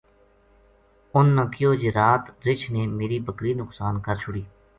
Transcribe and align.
اُنھ 1.13 1.31
نا 1.35 1.43
کہیو 1.51 1.71
جے 1.81 1.89
رات 1.99 2.23
رچھ 2.47 2.65
نے 2.73 2.81
میری 2.97 3.17
بکری 3.25 3.51
نُقصان 3.61 3.95
کر 4.05 4.15
چھُری 4.21 4.43